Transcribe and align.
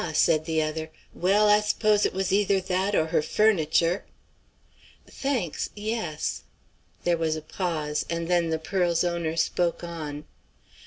said 0.15 0.45
the 0.45 0.63
other. 0.63 0.89
"Well, 1.13 1.47
I 1.47 1.59
s'pose 1.59 2.07
it 2.07 2.13
was 2.13 2.33
either 2.33 2.59
that 2.59 2.95
or 2.95 3.05
her 3.13 3.21
furniture?" 3.21 4.03
"Thanks, 5.05 5.69
yes." 5.75 6.41
There 7.03 7.17
was 7.17 7.35
a 7.35 7.41
pause, 7.43 8.03
and 8.09 8.27
then 8.27 8.49
the 8.49 8.57
pearl's 8.57 9.03
owner 9.03 9.35
spoke 9.37 9.83
on. 9.83 10.25